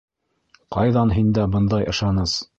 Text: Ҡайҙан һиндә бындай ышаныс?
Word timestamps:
Ҡайҙан 0.77 1.13
һиндә 1.19 1.47
бындай 1.59 1.89
ышаныс? 1.95 2.37